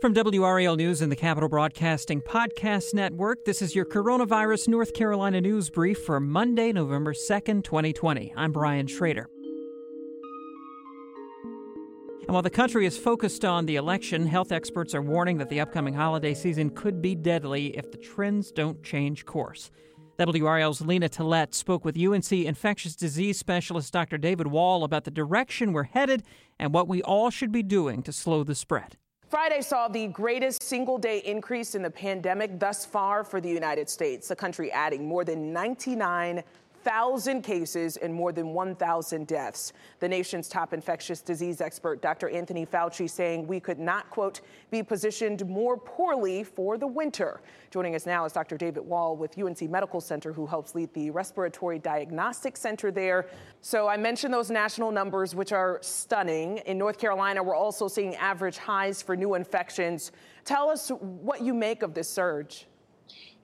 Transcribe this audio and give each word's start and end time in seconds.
From 0.00 0.14
WRAL 0.14 0.78
News 0.78 1.02
and 1.02 1.12
the 1.12 1.16
Capital 1.16 1.50
Broadcasting 1.50 2.22
Podcast 2.22 2.94
Network, 2.94 3.44
this 3.44 3.60
is 3.60 3.74
your 3.74 3.84
Coronavirus 3.84 4.68
North 4.68 4.94
Carolina 4.94 5.42
News 5.42 5.68
Brief 5.68 5.98
for 5.98 6.18
Monday, 6.18 6.72
November 6.72 7.12
2nd, 7.12 7.64
2020. 7.64 8.32
I'm 8.34 8.50
Brian 8.50 8.86
Schrader. 8.86 9.28
And 12.22 12.28
while 12.30 12.40
the 12.40 12.48
country 12.48 12.86
is 12.86 12.96
focused 12.96 13.44
on 13.44 13.66
the 13.66 13.76
election, 13.76 14.26
health 14.26 14.52
experts 14.52 14.94
are 14.94 15.02
warning 15.02 15.36
that 15.36 15.50
the 15.50 15.60
upcoming 15.60 15.92
holiday 15.92 16.32
season 16.32 16.70
could 16.70 17.02
be 17.02 17.14
deadly 17.14 17.76
if 17.76 17.92
the 17.92 17.98
trends 17.98 18.50
don't 18.50 18.82
change 18.82 19.26
course. 19.26 19.70
WRAL's 20.18 20.80
Lena 20.80 21.10
Tillett 21.10 21.52
spoke 21.52 21.84
with 21.84 21.98
UNC 21.98 22.32
infectious 22.32 22.96
disease 22.96 23.38
specialist 23.38 23.92
Dr. 23.92 24.16
David 24.16 24.46
Wohl 24.46 24.82
about 24.82 25.04
the 25.04 25.10
direction 25.10 25.74
we're 25.74 25.82
headed 25.82 26.22
and 26.58 26.72
what 26.72 26.88
we 26.88 27.02
all 27.02 27.28
should 27.28 27.52
be 27.52 27.62
doing 27.62 28.02
to 28.04 28.14
slow 28.14 28.44
the 28.44 28.54
spread. 28.54 28.96
Friday 29.30 29.60
saw 29.60 29.86
the 29.86 30.08
greatest 30.08 30.60
single 30.60 30.98
day 30.98 31.18
increase 31.18 31.76
in 31.76 31.82
the 31.82 31.90
pandemic 31.90 32.58
thus 32.58 32.84
far 32.84 33.22
for 33.22 33.40
the 33.40 33.48
United 33.48 33.88
States, 33.88 34.26
the 34.26 34.34
country 34.34 34.72
adding 34.72 35.06
more 35.06 35.24
than 35.24 35.52
99 35.52 36.42
1,000 36.82 37.42
cases 37.42 37.96
and 37.98 38.12
more 38.12 38.32
than 38.32 38.54
1,000 38.54 39.26
deaths. 39.26 39.72
The 39.98 40.08
nation's 40.08 40.48
top 40.48 40.72
infectious 40.72 41.20
disease 41.20 41.60
expert, 41.60 42.00
Dr. 42.00 42.30
Anthony 42.30 42.64
Fauci, 42.64 43.08
saying 43.08 43.46
we 43.46 43.60
could 43.60 43.78
not, 43.78 44.08
quote, 44.08 44.40
be 44.70 44.82
positioned 44.82 45.46
more 45.46 45.76
poorly 45.76 46.42
for 46.42 46.78
the 46.78 46.86
winter. 46.86 47.42
Joining 47.70 47.94
us 47.94 48.06
now 48.06 48.24
is 48.24 48.32
Dr. 48.32 48.56
David 48.56 48.84
Wohl 48.86 49.16
with 49.16 49.38
UNC 49.38 49.60
Medical 49.68 50.00
Center, 50.00 50.32
who 50.32 50.46
helps 50.46 50.74
lead 50.74 50.92
the 50.94 51.10
Respiratory 51.10 51.78
Diagnostic 51.78 52.56
Center 52.56 52.90
there. 52.90 53.26
So 53.60 53.86
I 53.86 53.98
mentioned 53.98 54.32
those 54.32 54.50
national 54.50 54.90
numbers, 54.90 55.34
which 55.34 55.52
are 55.52 55.78
stunning. 55.82 56.58
In 56.64 56.78
North 56.78 56.98
Carolina, 56.98 57.42
we're 57.42 57.54
also 57.54 57.88
seeing 57.88 58.14
average 58.16 58.56
highs 58.56 59.02
for 59.02 59.16
new 59.16 59.34
infections. 59.34 60.12
Tell 60.46 60.70
us 60.70 60.90
what 60.98 61.42
you 61.42 61.52
make 61.52 61.82
of 61.82 61.92
this 61.92 62.08
surge. 62.08 62.66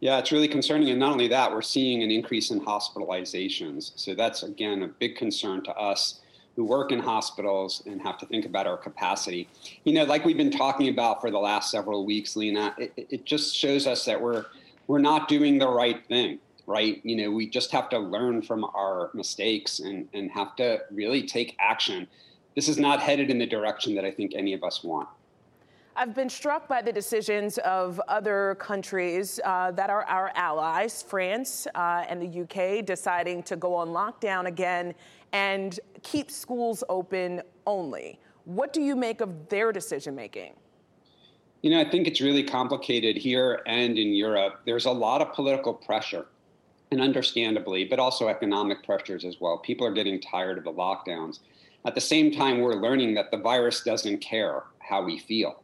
Yeah, 0.00 0.18
it's 0.18 0.32
really 0.32 0.48
concerning. 0.48 0.90
And 0.90 1.00
not 1.00 1.12
only 1.12 1.28
that, 1.28 1.52
we're 1.52 1.62
seeing 1.62 2.02
an 2.02 2.10
increase 2.10 2.50
in 2.50 2.60
hospitalizations. 2.60 3.92
So 3.96 4.14
that's, 4.14 4.42
again, 4.42 4.82
a 4.82 4.88
big 4.88 5.16
concern 5.16 5.62
to 5.64 5.74
us 5.76 6.20
who 6.56 6.64
work 6.64 6.92
in 6.92 6.98
hospitals 6.98 7.82
and 7.86 8.00
have 8.02 8.18
to 8.18 8.26
think 8.26 8.44
about 8.44 8.66
our 8.66 8.76
capacity. 8.76 9.48
You 9.84 9.94
know, 9.94 10.04
like 10.04 10.24
we've 10.24 10.36
been 10.36 10.50
talking 10.50 10.88
about 10.88 11.20
for 11.20 11.30
the 11.30 11.38
last 11.38 11.70
several 11.70 12.04
weeks, 12.04 12.36
Lena, 12.36 12.74
it, 12.78 12.92
it 12.96 13.24
just 13.24 13.56
shows 13.56 13.86
us 13.86 14.04
that 14.04 14.20
we're 14.20 14.44
we're 14.86 14.98
not 14.98 15.28
doing 15.28 15.58
the 15.58 15.68
right 15.68 16.06
thing, 16.06 16.38
right? 16.66 17.00
You 17.04 17.16
know, 17.16 17.30
we 17.30 17.48
just 17.48 17.72
have 17.72 17.88
to 17.88 17.98
learn 17.98 18.42
from 18.42 18.64
our 18.64 19.10
mistakes 19.14 19.78
and, 19.80 20.06
and 20.12 20.30
have 20.30 20.54
to 20.56 20.80
really 20.90 21.26
take 21.26 21.56
action. 21.58 22.06
This 22.54 22.68
is 22.68 22.78
not 22.78 23.00
headed 23.00 23.30
in 23.30 23.38
the 23.38 23.46
direction 23.46 23.94
that 23.94 24.04
I 24.04 24.10
think 24.10 24.34
any 24.34 24.52
of 24.52 24.62
us 24.62 24.84
want. 24.84 25.08
I've 25.96 26.12
been 26.12 26.28
struck 26.28 26.66
by 26.66 26.82
the 26.82 26.92
decisions 26.92 27.58
of 27.58 28.00
other 28.08 28.56
countries 28.58 29.38
uh, 29.44 29.70
that 29.72 29.90
are 29.90 30.02
our 30.06 30.32
allies, 30.34 31.02
France 31.02 31.68
uh, 31.76 32.04
and 32.08 32.20
the 32.20 32.40
UK, 32.40 32.84
deciding 32.84 33.44
to 33.44 33.54
go 33.54 33.76
on 33.76 33.90
lockdown 33.90 34.46
again 34.46 34.92
and 35.32 35.78
keep 36.02 36.32
schools 36.32 36.82
open 36.88 37.42
only. 37.64 38.18
What 38.44 38.72
do 38.72 38.82
you 38.82 38.96
make 38.96 39.20
of 39.20 39.48
their 39.48 39.70
decision 39.70 40.16
making? 40.16 40.54
You 41.62 41.70
know, 41.70 41.80
I 41.80 41.88
think 41.88 42.08
it's 42.08 42.20
really 42.20 42.42
complicated 42.42 43.16
here 43.16 43.62
and 43.64 43.96
in 43.96 44.14
Europe. 44.14 44.62
There's 44.66 44.86
a 44.86 44.92
lot 44.92 45.22
of 45.22 45.32
political 45.32 45.72
pressure, 45.72 46.26
and 46.90 47.00
understandably, 47.00 47.84
but 47.84 48.00
also 48.00 48.26
economic 48.26 48.82
pressures 48.82 49.24
as 49.24 49.40
well. 49.40 49.58
People 49.58 49.86
are 49.86 49.92
getting 49.92 50.20
tired 50.20 50.58
of 50.58 50.64
the 50.64 50.72
lockdowns. 50.72 51.38
At 51.84 51.94
the 51.94 52.00
same 52.00 52.32
time, 52.32 52.58
we're 52.60 52.74
learning 52.74 53.14
that 53.14 53.30
the 53.30 53.38
virus 53.38 53.82
doesn't 53.84 54.18
care 54.18 54.64
how 54.80 55.04
we 55.04 55.20
feel 55.20 55.60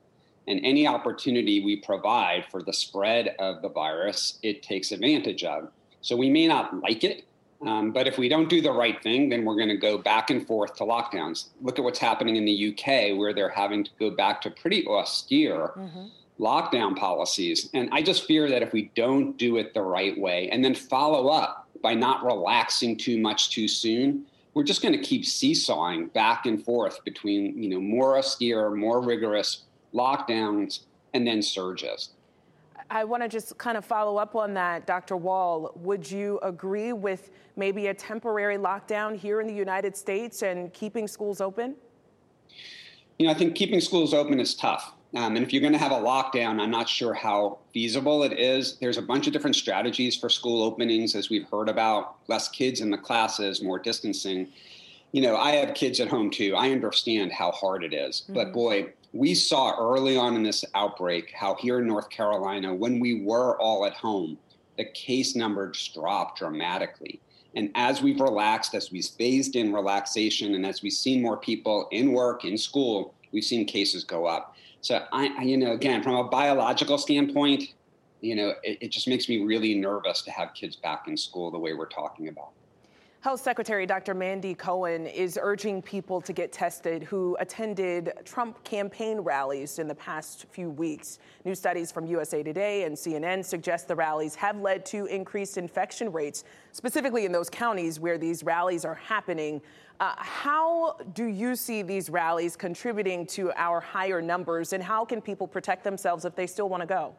and 0.51 0.61
any 0.65 0.87
opportunity 0.87 1.65
we 1.65 1.77
provide 1.77 2.45
for 2.51 2.61
the 2.61 2.73
spread 2.73 3.37
of 3.39 3.63
the 3.63 3.69
virus, 3.69 4.41
it 4.43 4.65
takes 4.65 4.91
advantage 4.91 5.45
of. 5.45 5.71
So 6.03 6.17
we 6.17 6.29
may 6.29 6.49
not 6.49 6.81
like 6.83 7.05
it, 7.05 7.25
um, 7.65 7.93
but 7.93 8.09
if 8.09 8.19
we 8.19 8.29
don't 8.29 8.49
do 8.49 8.61
the 8.61 8.73
right 8.73 9.01
thing, 9.01 9.29
then 9.29 9.45
we're 9.45 9.55
going 9.55 9.69
to 9.69 9.77
go 9.77 9.97
back 9.97 10.31
and 10.31 10.45
forth 10.45 10.75
to 10.77 10.85
lockdowns. 10.85 11.51
Look 11.63 11.79
at 11.79 11.85
what's 11.85 12.01
happening 12.01 12.35
in 12.35 12.45
the 12.45 12.73
UK, 12.73 13.17
where 13.17 13.33
they're 13.33 13.49
having 13.49 13.85
to 13.85 13.91
go 14.01 14.11
back 14.11 14.41
to 14.43 14.51
pretty 14.51 14.85
austere 14.89 15.73
mm-hmm. 15.77 16.07
lockdown 16.43 16.97
policies. 16.97 17.71
And 17.73 17.89
I 17.93 18.03
just 18.03 18.27
fear 18.27 18.49
that 18.51 18.61
if 18.61 18.73
we 18.73 18.91
don't 18.97 19.37
do 19.37 19.57
it 19.57 19.73
the 19.73 19.83
right 19.83 20.19
way 20.19 20.49
and 20.51 20.65
then 20.65 20.75
follow 20.75 21.29
up 21.29 21.69
by 21.81 21.95
not 21.95 22.25
relaxing 22.25 22.97
too 22.97 23.21
much 23.21 23.51
too 23.51 23.69
soon, 23.69 24.27
we're 24.55 24.65
just 24.65 24.83
going 24.83 24.95
to 24.95 25.03
keep 25.03 25.25
seesawing 25.25 26.09
back 26.09 26.47
and 26.47 26.65
forth 26.65 27.05
between 27.05 27.63
you 27.63 27.69
know 27.69 27.81
more 27.81 28.19
austere, 28.19 28.71
more 28.71 29.01
rigorous 29.01 29.63
lockdowns, 29.95 30.81
and 31.15 31.27
then 31.27 31.43
surges. 31.43 32.11
I 32.91 33.05
want 33.05 33.23
to 33.23 33.29
just 33.29 33.57
kind 33.57 33.77
of 33.77 33.85
follow 33.85 34.17
up 34.17 34.35
on 34.35 34.53
that, 34.55 34.87
Dr. 34.87 35.17
Wohl. 35.17 35.73
Would 35.77 36.11
you 36.11 36.41
agree 36.43 36.93
with 36.93 37.31
maybe 37.57 37.87
a 37.87 37.95
temporary 37.95 38.57
lockdown 38.57 39.15
here 39.15 39.41
in 39.41 39.47
the 39.47 39.55
United 39.55 39.97
States 39.97 40.43
and 40.43 40.73
keeping 40.73 41.07
schools 41.07 41.41
open? 41.41 41.77
You 43.19 43.27
know, 43.27 43.33
I 43.33 43.35
think 43.35 43.55
keeping 43.55 43.81
schools 43.81 44.13
open 44.13 44.41
is 44.41 44.55
tough. 44.55 44.95
Um, 45.15 45.37
and 45.37 45.45
if 45.45 45.53
you're 45.53 45.61
going 45.61 45.73
to 45.73 45.79
have 45.79 45.93
a 45.93 45.97
lockdown, 45.97 46.61
I'm 46.61 46.71
not 46.71 46.89
sure 46.89 47.15
how 47.15 47.59
feasible 47.73 48.23
it 48.23 48.39
is. 48.39 48.77
There's 48.79 48.97
a 48.97 49.03
bunch 49.03 49.27
of 49.27 49.33
different 49.33 49.57
strategies 49.57 50.17
for 50.17 50.29
school 50.29 50.63
openings, 50.63 51.15
as 51.15 51.31
we've 51.31 51.49
heard 51.49 51.69
about 51.69 52.17
less 52.29 52.49
kids 52.49 52.81
in 52.81 52.91
the 52.91 52.99
classes, 52.99 53.63
more 53.63 53.79
distancing. 53.79 54.49
You 55.13 55.23
know, 55.23 55.37
I 55.37 55.53
have 55.53 55.75
kids 55.75 55.99
at 55.99 56.09
home 56.09 56.31
too. 56.31 56.55
I 56.57 56.71
understand 56.71 57.33
how 57.33 57.51
hard 57.51 57.83
it 57.83 57.93
is. 57.93 58.23
Mm-hmm. 58.23 58.35
But 58.35 58.53
boy, 58.53 58.93
we 59.13 59.35
saw 59.35 59.77
early 59.79 60.17
on 60.17 60.37
in 60.37 60.43
this 60.43 60.65
outbreak 60.75 61.33
how 61.33 61.55
here 61.57 61.81
in 61.81 61.87
North 61.87 62.11
Carolina, 62.11 62.75
when 62.75 63.01
we 63.01 63.23
were 63.25 63.59
all 63.61 63.85
at 63.85 63.93
home, 63.93 64.39
the 64.77 64.85
case 64.85 65.35
numbers 65.35 65.91
dropped 65.93 66.39
dramatically. 66.39 67.21
And 67.57 67.71
as 67.75 68.01
we've 68.01 68.21
relaxed, 68.21 68.75
as 68.75 68.93
we've 68.93 69.05
phased 69.05 69.57
in 69.57 69.73
relaxation, 69.73 70.55
and 70.55 70.65
as 70.65 70.83
we've 70.83 70.93
seen 70.93 71.21
more 71.21 71.37
people 71.37 71.89
in 71.91 72.13
work, 72.13 72.45
in 72.45 72.57
school, 72.57 73.15
we've 73.33 73.45
seen 73.45 73.67
cases 73.67 74.05
go 74.05 74.27
up. 74.27 74.55
So, 74.81 75.05
I, 75.13 75.43
you 75.43 75.57
know, 75.57 75.73
again, 75.73 76.03
from 76.03 76.15
a 76.15 76.25
biological 76.25 76.97
standpoint, 76.97 77.75
you 78.21 78.37
know, 78.37 78.55
it, 78.63 78.79
it 78.81 78.89
just 78.89 79.09
makes 79.09 79.29
me 79.29 79.45
really 79.45 79.75
nervous 79.75 80.23
to 80.23 80.31
have 80.31 80.55
kids 80.55 80.77
back 80.77 81.09
in 81.09 81.17
school 81.17 81.51
the 81.51 81.59
way 81.59 81.75
we're 81.75 81.87
talking 81.89 82.29
about. 82.29 82.51
Health 83.23 83.43
Secretary 83.43 83.85
Dr. 83.85 84.15
Mandy 84.15 84.55
Cohen 84.55 85.07
is 85.07 85.39
urging 85.43 85.83
people 85.83 86.23
to 86.23 86.33
get 86.33 86.53
tested 86.53 87.03
who 87.03 87.37
attended 87.39 88.15
Trump 88.25 88.65
campaign 88.65 89.21
rallies 89.21 89.79
in 89.79 89.87
the 89.87 89.95
past 89.95 90.47
few 90.49 90.71
weeks. 90.71 91.19
New 91.45 91.55
studies 91.55 91.93
from 91.93 92.07
USA 92.07 92.43
Today 92.43 92.85
and 92.85 92.97
CNN 92.97 93.45
suggest 93.45 93.89
the 93.89 93.95
rallies 93.95 94.35
have 94.37 94.59
led 94.63 94.87
to 94.87 95.05
increased 95.05 95.59
infection 95.59 96.11
rates, 96.11 96.45
specifically 96.73 97.27
in 97.27 97.31
those 97.31 97.51
counties 97.51 98.01
where 98.01 98.17
these 98.17 98.43
rallies 98.43 98.87
are 98.87 98.95
happening. 98.95 99.61
Uh, 100.01 100.15
how 100.17 100.97
do 101.13 101.27
you 101.27 101.55
see 101.55 101.83
these 101.83 102.09
rallies 102.09 102.57
contributing 102.57 103.27
to 103.27 103.53
our 103.55 103.81
higher 103.81 104.23
numbers, 104.23 104.73
and 104.73 104.83
how 104.83 105.05
can 105.05 105.21
people 105.21 105.47
protect 105.47 105.85
themselves 105.85 106.25
if 106.25 106.35
they 106.35 106.47
still 106.47 106.71
want 106.71 106.81
to 106.81 106.87
go? 106.87 107.15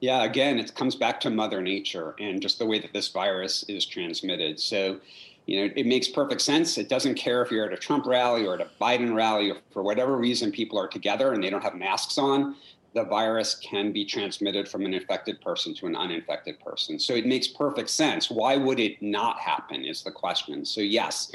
Yeah, 0.00 0.24
again, 0.24 0.58
it 0.58 0.74
comes 0.74 0.94
back 0.94 1.20
to 1.20 1.30
Mother 1.30 1.62
Nature 1.62 2.14
and 2.18 2.40
just 2.40 2.58
the 2.58 2.66
way 2.66 2.78
that 2.78 2.92
this 2.92 3.08
virus 3.08 3.62
is 3.64 3.86
transmitted. 3.86 4.60
So, 4.60 5.00
you 5.46 5.60
know, 5.60 5.72
it 5.74 5.86
makes 5.86 6.08
perfect 6.08 6.42
sense. 6.42 6.76
It 6.76 6.88
doesn't 6.88 7.14
care 7.14 7.42
if 7.42 7.50
you're 7.50 7.66
at 7.66 7.72
a 7.72 7.78
Trump 7.78 8.04
rally 8.04 8.46
or 8.46 8.54
at 8.54 8.60
a 8.60 8.68
Biden 8.80 9.14
rally, 9.14 9.50
or 9.50 9.56
for 9.70 9.82
whatever 9.82 10.16
reason 10.16 10.52
people 10.52 10.78
are 10.78 10.88
together 10.88 11.32
and 11.32 11.42
they 11.42 11.50
don't 11.50 11.62
have 11.62 11.74
masks 11.74 12.18
on. 12.18 12.56
The 12.94 13.04
virus 13.04 13.54
can 13.54 13.92
be 13.92 14.04
transmitted 14.04 14.68
from 14.68 14.84
an 14.84 14.94
infected 14.94 15.40
person 15.40 15.74
to 15.74 15.86
an 15.86 15.96
uninfected 15.96 16.58
person. 16.60 16.98
So 16.98 17.14
it 17.14 17.26
makes 17.26 17.46
perfect 17.46 17.90
sense. 17.90 18.30
Why 18.30 18.56
would 18.56 18.80
it 18.80 19.00
not 19.00 19.38
happen? 19.38 19.84
Is 19.84 20.02
the 20.02 20.10
question. 20.10 20.64
So, 20.64 20.80
yes, 20.80 21.30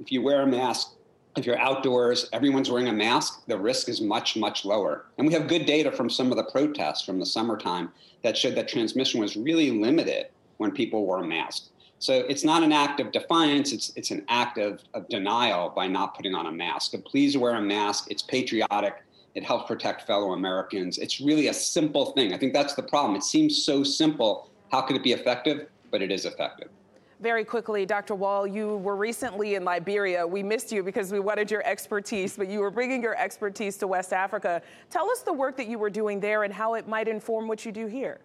if 0.00 0.10
you 0.10 0.22
wear 0.22 0.42
a 0.42 0.46
mask, 0.46 0.92
if 1.36 1.44
you're 1.44 1.58
outdoors, 1.58 2.28
everyone's 2.32 2.70
wearing 2.70 2.88
a 2.88 2.92
mask, 2.92 3.44
the 3.46 3.58
risk 3.58 3.88
is 3.88 4.00
much, 4.00 4.36
much 4.36 4.64
lower. 4.64 5.06
And 5.18 5.26
we 5.26 5.32
have 5.34 5.48
good 5.48 5.66
data 5.66 5.92
from 5.92 6.08
some 6.08 6.30
of 6.30 6.36
the 6.36 6.44
protests 6.44 7.04
from 7.04 7.18
the 7.18 7.26
summertime 7.26 7.90
that 8.22 8.36
showed 8.36 8.54
that 8.54 8.68
transmission 8.68 9.20
was 9.20 9.36
really 9.36 9.70
limited 9.70 10.28
when 10.56 10.70
people 10.72 11.04
wore 11.04 11.22
a 11.22 11.26
mask. 11.26 11.68
So 11.98 12.14
it's 12.28 12.44
not 12.44 12.62
an 12.62 12.72
act 12.72 13.00
of 13.00 13.12
defiance, 13.12 13.72
it's, 13.72 13.92
it's 13.96 14.10
an 14.10 14.24
act 14.28 14.58
of, 14.58 14.82
of 14.94 15.08
denial 15.08 15.70
by 15.70 15.86
not 15.86 16.14
putting 16.14 16.34
on 16.34 16.46
a 16.46 16.52
mask. 16.52 16.92
So 16.92 16.98
please 16.98 17.36
wear 17.36 17.54
a 17.54 17.62
mask. 17.62 18.10
It's 18.10 18.22
patriotic, 18.22 19.02
it 19.34 19.44
helps 19.44 19.66
protect 19.66 20.06
fellow 20.06 20.32
Americans. 20.32 20.98
It's 20.98 21.20
really 21.20 21.48
a 21.48 21.54
simple 21.54 22.12
thing. 22.12 22.32
I 22.32 22.38
think 22.38 22.52
that's 22.52 22.74
the 22.74 22.82
problem. 22.82 23.16
It 23.16 23.22
seems 23.22 23.62
so 23.62 23.82
simple. 23.82 24.50
How 24.70 24.82
could 24.82 24.96
it 24.96 25.02
be 25.02 25.12
effective? 25.12 25.68
But 25.90 26.02
it 26.02 26.10
is 26.10 26.24
effective. 26.24 26.68
Very 27.20 27.44
quickly, 27.44 27.86
Dr. 27.86 28.14
Wohl, 28.14 28.46
you 28.46 28.76
were 28.76 28.94
recently 28.94 29.54
in 29.54 29.64
Liberia. 29.64 30.26
We 30.26 30.42
missed 30.42 30.70
you 30.70 30.82
because 30.82 31.10
we 31.10 31.18
wanted 31.18 31.50
your 31.50 31.66
expertise, 31.66 32.36
but 32.36 32.46
you 32.46 32.60
were 32.60 32.70
bringing 32.70 33.02
your 33.02 33.16
expertise 33.16 33.78
to 33.78 33.86
West 33.86 34.12
Africa. 34.12 34.60
Tell 34.90 35.08
us 35.10 35.20
the 35.22 35.32
work 35.32 35.56
that 35.56 35.66
you 35.66 35.78
were 35.78 35.88
doing 35.88 36.20
there 36.20 36.42
and 36.42 36.52
how 36.52 36.74
it 36.74 36.86
might 36.86 37.08
inform 37.08 37.48
what 37.48 37.64
you 37.64 37.72
do 37.72 37.86
here. 37.86 38.20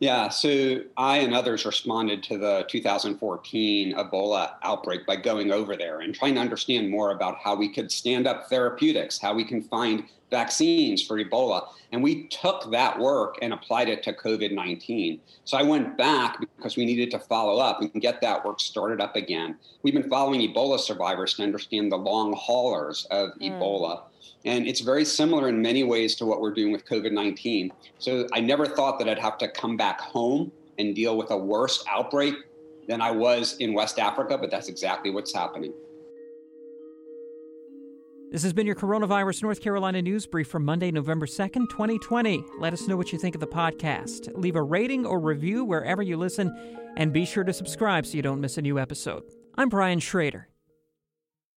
Yeah, 0.00 0.30
so 0.30 0.80
I 0.96 1.18
and 1.18 1.34
others 1.34 1.66
responded 1.66 2.22
to 2.24 2.38
the 2.38 2.64
2014 2.70 3.94
Ebola 3.94 4.52
outbreak 4.62 5.06
by 5.06 5.16
going 5.16 5.52
over 5.52 5.76
there 5.76 6.00
and 6.00 6.14
trying 6.14 6.34
to 6.36 6.40
understand 6.40 6.88
more 6.88 7.10
about 7.10 7.36
how 7.36 7.54
we 7.54 7.68
could 7.68 7.92
stand 7.92 8.26
up 8.26 8.48
therapeutics, 8.48 9.20
how 9.20 9.34
we 9.34 9.44
can 9.44 9.62
find 9.62 10.04
vaccines 10.30 11.06
for 11.06 11.22
Ebola. 11.22 11.68
And 11.92 12.02
we 12.02 12.28
took 12.28 12.70
that 12.70 12.98
work 12.98 13.36
and 13.42 13.52
applied 13.52 13.90
it 13.90 14.02
to 14.04 14.14
COVID 14.14 14.54
19. 14.54 15.20
So 15.44 15.58
I 15.58 15.62
went 15.62 15.98
back 15.98 16.40
because 16.40 16.78
we 16.78 16.86
needed 16.86 17.10
to 17.10 17.18
follow 17.18 17.60
up 17.60 17.82
and 17.82 17.92
get 18.00 18.22
that 18.22 18.42
work 18.42 18.60
started 18.60 19.02
up 19.02 19.16
again. 19.16 19.58
We've 19.82 19.92
been 19.92 20.08
following 20.08 20.40
Ebola 20.40 20.80
survivors 20.80 21.34
to 21.34 21.42
understand 21.42 21.92
the 21.92 21.98
long 21.98 22.32
haulers 22.32 23.06
of 23.10 23.30
mm. 23.34 23.50
Ebola. 23.50 24.04
And 24.44 24.66
it's 24.66 24.80
very 24.80 25.04
similar 25.04 25.48
in 25.48 25.60
many 25.60 25.84
ways 25.84 26.14
to 26.16 26.26
what 26.26 26.40
we're 26.40 26.54
doing 26.54 26.72
with 26.72 26.84
COVID 26.84 27.12
19. 27.12 27.72
So 27.98 28.26
I 28.32 28.40
never 28.40 28.66
thought 28.66 28.98
that 28.98 29.08
I'd 29.08 29.18
have 29.18 29.38
to 29.38 29.48
come 29.48 29.76
back 29.76 30.00
home 30.00 30.52
and 30.78 30.94
deal 30.94 31.16
with 31.16 31.30
a 31.30 31.36
worse 31.36 31.84
outbreak 31.88 32.34
than 32.88 33.00
I 33.00 33.10
was 33.10 33.56
in 33.58 33.74
West 33.74 33.98
Africa, 33.98 34.36
but 34.38 34.50
that's 34.50 34.68
exactly 34.68 35.10
what's 35.10 35.34
happening. 35.34 35.72
This 38.30 38.44
has 38.44 38.52
been 38.52 38.66
your 38.66 38.76
Coronavirus 38.76 39.42
North 39.42 39.60
Carolina 39.60 40.00
News 40.00 40.24
Brief 40.24 40.46
for 40.46 40.60
Monday, 40.60 40.92
November 40.92 41.26
2nd, 41.26 41.68
2020. 41.68 42.44
Let 42.60 42.72
us 42.72 42.86
know 42.86 42.96
what 42.96 43.12
you 43.12 43.18
think 43.18 43.34
of 43.34 43.40
the 43.40 43.46
podcast. 43.48 44.30
Leave 44.36 44.54
a 44.54 44.62
rating 44.62 45.04
or 45.04 45.18
review 45.18 45.64
wherever 45.64 46.00
you 46.00 46.16
listen, 46.16 46.54
and 46.96 47.12
be 47.12 47.24
sure 47.24 47.42
to 47.42 47.52
subscribe 47.52 48.06
so 48.06 48.14
you 48.14 48.22
don't 48.22 48.40
miss 48.40 48.56
a 48.56 48.62
new 48.62 48.78
episode. 48.78 49.24
I'm 49.56 49.68
Brian 49.68 49.98
Schrader. 49.98 50.49